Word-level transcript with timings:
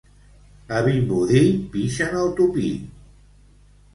A 0.77 0.79
Vimbodí 0.85 1.43
pixen 1.75 2.17
al 2.21 2.33
tupí. 2.39 2.71